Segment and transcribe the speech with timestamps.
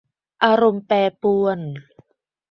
[0.43, 1.59] อารมณ์แปรปรวน